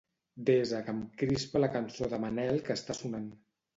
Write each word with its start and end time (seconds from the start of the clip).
Desa 0.45 0.79
que 0.87 0.95
em 0.95 1.03
crispa 1.23 1.63
la 1.63 1.71
cançó 1.75 2.09
de 2.15 2.21
Manel 2.25 2.61
que 2.71 2.79
està 2.81 2.97
sonant. 3.03 3.33